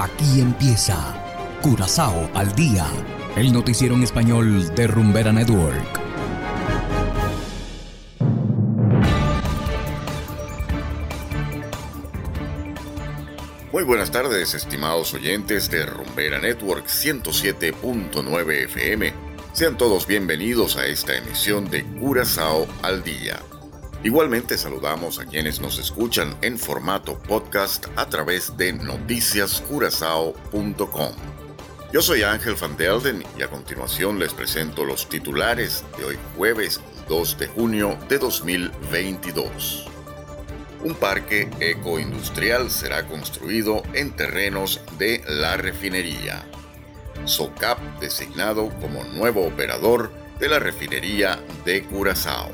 [0.00, 0.96] Aquí empieza
[1.60, 2.86] Curazao al día,
[3.34, 6.00] el noticiero en español de Rumbera Network.
[13.72, 19.12] Muy buenas tardes, estimados oyentes de Rumbera Network 107.9 FM.
[19.52, 23.40] Sean todos bienvenidos a esta emisión de Curazao al día.
[24.04, 31.12] Igualmente saludamos a quienes nos escuchan en formato podcast a través de noticiascurazao.com.
[31.92, 36.80] Yo soy Ángel Van Delden y a continuación les presento los titulares de hoy jueves
[37.08, 39.88] 2 de junio de 2022.
[40.84, 46.46] Un parque ecoindustrial será construido en terrenos de la refinería.
[47.24, 52.52] SOCAP designado como nuevo operador de la refinería de Curazao.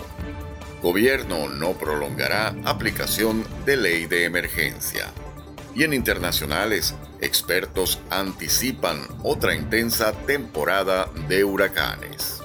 [0.84, 5.10] Gobierno no prolongará aplicación de ley de emergencia.
[5.74, 12.42] Y en internacionales, expertos anticipan otra intensa temporada de huracanes.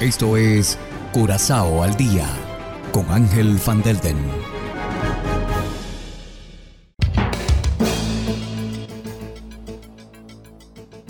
[0.00, 0.76] Esto es
[1.12, 2.26] Curazao al día
[2.90, 4.18] con Ángel Van Delden.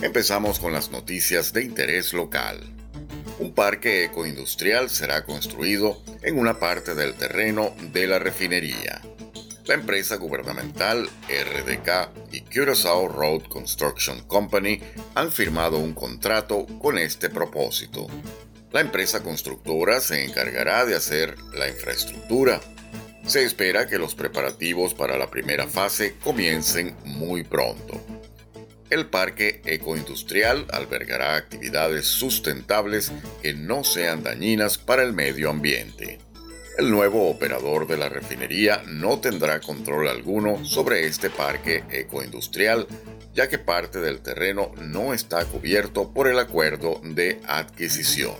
[0.03, 2.74] Empezamos con las noticias de interés local
[3.39, 9.01] un parque ecoindustrial será construido en una parte del terreno de la refinería.
[9.67, 14.81] La empresa gubernamental RDK y Curaçao Road Construction Company
[15.15, 18.07] han firmado un contrato con este propósito.
[18.73, 22.61] La empresa constructora se encargará de hacer la infraestructura.
[23.27, 28.14] Se espera que los preparativos para la primera fase comiencen muy pronto.
[28.95, 33.11] El parque ecoindustrial albergará actividades sustentables
[33.43, 36.21] que no sean dañinas para el medio ambiente.
[36.79, 42.87] El nuevo operador de la refinería no tendrá control alguno sobre este parque ecoindustrial,
[43.35, 48.37] ya que parte del terreno no está cubierto por el acuerdo de adquisición.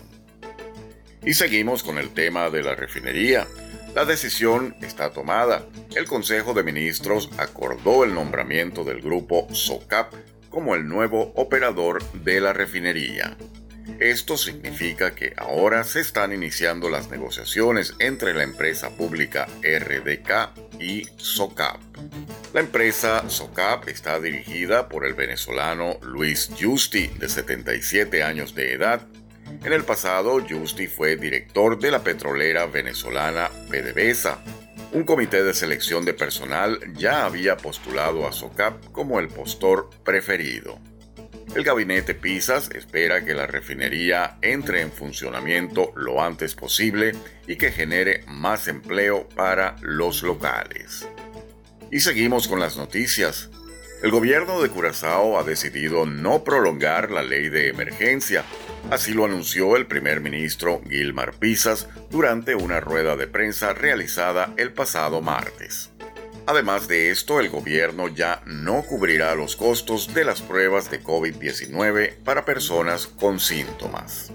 [1.25, 3.45] Y seguimos con el tema de la refinería.
[3.93, 5.65] La decisión está tomada.
[5.97, 10.13] El Consejo de Ministros acordó el nombramiento del grupo SOCAP
[10.55, 13.35] como el nuevo operador de la refinería.
[13.99, 21.09] Esto significa que ahora se están iniciando las negociaciones entre la empresa pública RDK y
[21.17, 21.81] SOCAP.
[22.53, 29.05] La empresa SOCAP está dirigida por el venezolano Luis Justi, de 77 años de edad.
[29.65, 34.41] En el pasado, Justi fue director de la petrolera venezolana PDVSA
[34.95, 40.79] un comité de selección de personal ya había postulado a SOCAP como el postor preferido.
[41.53, 47.11] El gabinete Pisas espera que la refinería entre en funcionamiento lo antes posible
[47.45, 51.05] y que genere más empleo para los locales.
[51.91, 53.49] Y seguimos con las noticias.
[54.01, 58.45] El gobierno de Curazao ha decidido no prolongar la ley de emergencia
[58.91, 64.73] Así lo anunció el primer ministro Gilmar Pisas durante una rueda de prensa realizada el
[64.73, 65.89] pasado martes.
[66.45, 72.17] Además de esto, el gobierno ya no cubrirá los costos de las pruebas de COVID-19
[72.23, 74.31] para personas con síntomas.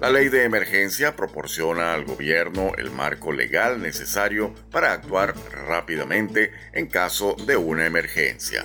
[0.00, 5.34] La ley de emergencia proporciona al gobierno el marco legal necesario para actuar
[5.66, 8.64] rápidamente en caso de una emergencia.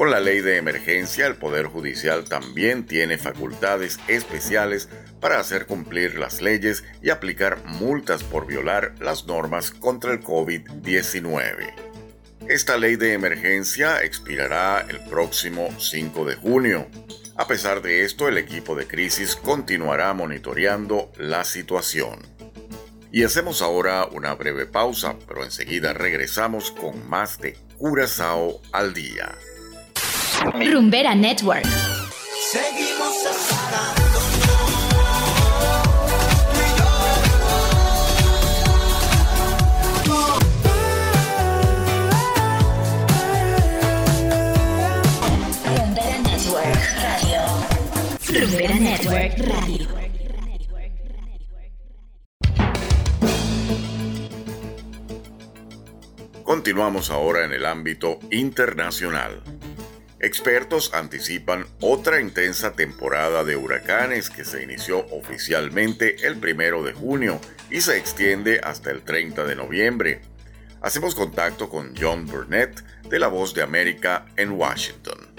[0.00, 4.88] Con la ley de emergencia, el Poder Judicial también tiene facultades especiales
[5.20, 11.74] para hacer cumplir las leyes y aplicar multas por violar las normas contra el COVID-19.
[12.48, 16.86] Esta ley de emergencia expirará el próximo 5 de junio.
[17.36, 22.20] A pesar de esto, el equipo de crisis continuará monitoreando la situación.
[23.12, 29.36] Y hacemos ahora una breve pausa, pero enseguida regresamos con más de Curazao al día.
[30.40, 31.66] Rumbera Network.
[32.50, 33.14] Seguimos
[45.66, 47.40] Rumbera Network Radio.
[48.28, 49.88] Rumbera Network Radio.
[56.44, 59.59] Continuamos ahora en el ámbito internacional.
[60.22, 67.40] Expertos anticipan otra intensa temporada de huracanes que se inició oficialmente el primero de junio
[67.70, 70.20] y se extiende hasta el 30 de noviembre.
[70.82, 75.29] Hacemos contacto con John Burnett de La Voz de América en Washington.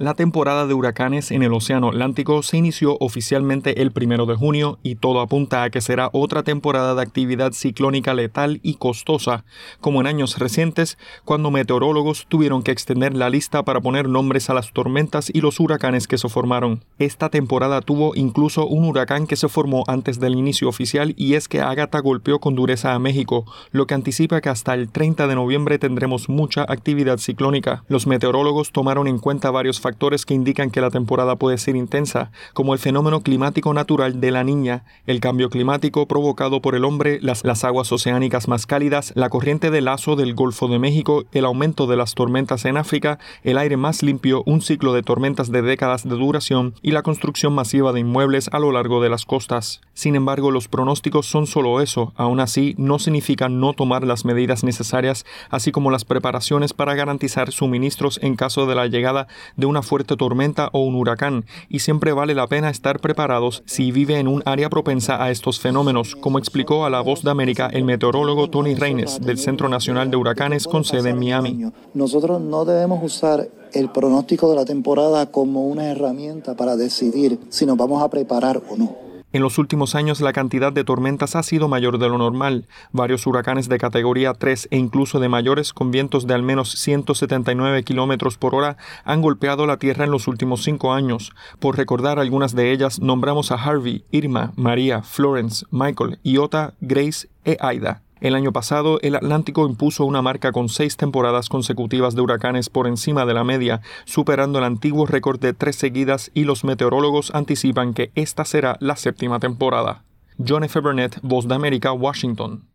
[0.00, 4.78] La temporada de huracanes en el Océano Atlántico se inició oficialmente el primero de junio
[4.82, 9.44] y todo apunta a que será otra temporada de actividad ciclónica letal y costosa,
[9.82, 14.54] como en años recientes, cuando meteorólogos tuvieron que extender la lista para poner nombres a
[14.54, 16.82] las tormentas y los huracanes que se formaron.
[16.98, 21.46] Esta temporada tuvo incluso un huracán que se formó antes del inicio oficial y es
[21.46, 25.34] que Agatha golpeó con dureza a México, lo que anticipa que hasta el 30 de
[25.34, 27.84] noviembre tendremos mucha actividad ciclónica.
[27.88, 31.74] Los meteorólogos tomaron en cuenta varios factores factores que indican que la temporada puede ser
[31.74, 36.84] intensa, como el fenómeno climático natural de la niña, el cambio climático provocado por el
[36.84, 41.24] hombre, las, las aguas oceánicas más cálidas, la corriente de lazo del Golfo de México,
[41.32, 45.50] el aumento de las tormentas en África, el aire más limpio, un ciclo de tormentas
[45.50, 49.24] de décadas de duración y la construcción masiva de inmuebles a lo largo de las
[49.24, 49.80] costas.
[49.92, 54.62] Sin embargo, los pronósticos son solo eso, aún así no significa no tomar las medidas
[54.62, 59.26] necesarias, así como las preparaciones para garantizar suministros en caso de la llegada
[59.56, 63.92] de una fuerte tormenta o un huracán, y siempre vale la pena estar preparados si
[63.92, 67.70] vive en un área propensa a estos fenómenos, como explicó a La Voz de América
[67.72, 71.70] el meteorólogo Tony Reines del Centro Nacional de Huracanes con sede en Miami.
[71.94, 77.66] Nosotros no debemos usar el pronóstico de la temporada como una herramienta para decidir si
[77.66, 79.09] nos vamos a preparar o no.
[79.32, 82.66] En los últimos años la cantidad de tormentas ha sido mayor de lo normal.
[82.90, 87.84] Varios huracanes de categoría 3 e incluso de mayores con vientos de al menos 179
[87.84, 91.32] kilómetros por hora han golpeado la Tierra en los últimos cinco años.
[91.60, 97.56] Por recordar algunas de ellas, nombramos a Harvey, Irma, María, Florence, Michael, Iota, Grace e
[97.60, 98.02] Aida.
[98.20, 102.86] El año pasado, el Atlántico impuso una marca con seis temporadas consecutivas de huracanes por
[102.86, 107.94] encima de la media, superando el antiguo récord de tres seguidas y los meteorólogos anticipan
[107.94, 110.04] que esta será la séptima temporada.
[110.46, 110.80] John F.
[110.80, 112.68] Burnett, Voz de América, Washington.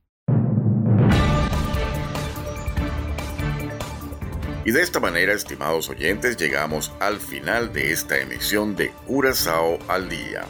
[4.65, 10.09] Y de esta manera, estimados oyentes, llegamos al final de esta emisión de Curazao al
[10.09, 10.41] Día.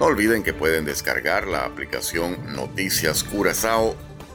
[0.00, 3.94] No olviden que pueden descargar la aplicación Noticias Curazao